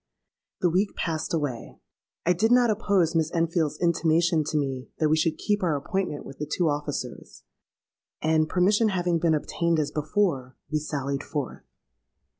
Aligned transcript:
The 0.61 0.69
week 0.71 0.95
passed 0.95 1.31
away: 1.31 1.77
I 2.25 2.33
did 2.33 2.51
not 2.51 2.71
oppose 2.71 3.13
Miss 3.13 3.31
Enfield's 3.33 3.77
intimation 3.79 4.43
to 4.45 4.57
me 4.57 4.89
that 4.97 5.09
we 5.09 5.15
should 5.15 5.37
keep 5.37 5.61
our 5.61 5.75
appointment 5.75 6.25
with 6.25 6.39
the 6.39 6.49
two 6.51 6.69
officers; 6.69 7.43
and, 8.19 8.49
permission 8.49 8.89
having 8.89 9.19
been 9.19 9.35
obtained 9.35 9.77
as 9.77 9.91
before, 9.91 10.57
we 10.71 10.79
sallied 10.79 11.21
forth. 11.21 11.61